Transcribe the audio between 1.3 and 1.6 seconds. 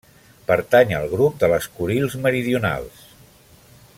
de